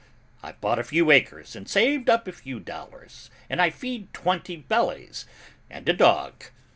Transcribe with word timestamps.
I've 0.41 0.59
bought 0.59 0.79
a 0.79 0.83
few 0.83 1.11
acres 1.11 1.55
and 1.55 1.69
saved 1.69 2.09
up 2.09 2.27
a 2.27 2.31
few 2.31 2.59
dollars 2.59 3.29
and 3.51 3.61
I 3.61 3.69
feed 3.69 4.11
twenty 4.15 4.55
bellies 4.55 5.27
and 5.69 5.87
a 5.87 5.93
dog. 5.93 6.45